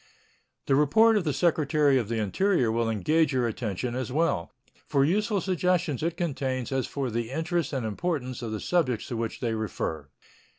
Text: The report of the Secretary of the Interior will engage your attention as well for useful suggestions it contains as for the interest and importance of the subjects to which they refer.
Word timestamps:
The 0.65 0.73
report 0.73 1.15
of 1.15 1.25
the 1.25 1.31
Secretary 1.31 1.99
of 1.99 2.09
the 2.09 2.17
Interior 2.17 2.71
will 2.71 2.89
engage 2.89 3.33
your 3.33 3.45
attention 3.47 3.93
as 3.93 4.11
well 4.11 4.51
for 4.87 5.05
useful 5.05 5.41
suggestions 5.41 6.01
it 6.01 6.17
contains 6.17 6.71
as 6.71 6.87
for 6.87 7.11
the 7.11 7.29
interest 7.29 7.71
and 7.71 7.85
importance 7.85 8.41
of 8.41 8.51
the 8.51 8.59
subjects 8.59 9.05
to 9.09 9.15
which 9.17 9.41
they 9.41 9.53
refer. 9.53 10.09